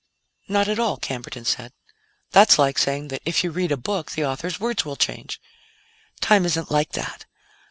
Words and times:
"Not 0.47 0.67
at 0.67 0.79
all," 0.79 0.97
Camberton 0.97 1.45
said; 1.45 1.73
"that's 2.31 2.57
like 2.57 2.79
saying 2.79 3.09
that 3.09 3.21
if 3.23 3.43
you 3.43 3.51
read 3.51 3.71
a 3.71 3.77
book, 3.77 4.13
the 4.13 4.25
author's 4.25 4.59
words 4.59 4.83
will 4.83 4.95
change. 4.95 5.39
"Time 6.21 6.43
isn't 6.43 6.71
like 6.71 6.93
that. 6.93 7.27